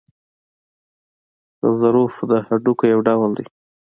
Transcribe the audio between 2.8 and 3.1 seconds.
یو